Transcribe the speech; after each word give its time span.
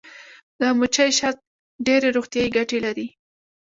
د 0.59 0.61
مچۍ 0.79 1.09
شات 1.17 1.37
ډیرې 1.87 2.09
روغتیایي 2.17 2.49
ګټې 2.57 2.79
لري 2.85 3.07